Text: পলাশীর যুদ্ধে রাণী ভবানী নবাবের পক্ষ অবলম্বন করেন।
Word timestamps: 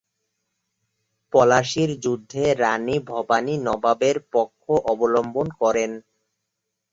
পলাশীর 1.33 1.91
যুদ্ধে 2.03 2.43
রাণী 2.61 2.97
ভবানী 3.09 3.55
নবাবের 3.67 4.17
পক্ষ 4.33 4.63
অবলম্বন 4.91 5.47
করেন। 5.61 5.91